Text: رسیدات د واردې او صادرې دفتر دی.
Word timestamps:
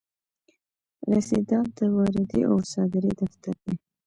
رسیدات 1.11 1.67
د 1.77 1.79
واردې 1.95 2.41
او 2.49 2.57
صادرې 2.73 3.11
دفتر 3.21 3.55
دی. 3.63 3.75